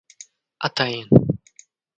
Atayin 0.65 1.09